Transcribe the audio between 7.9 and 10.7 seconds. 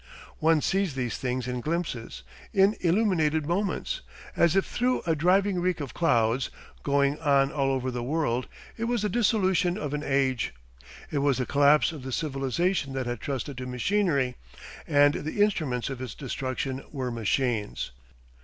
the world. It was the dissolution of an age;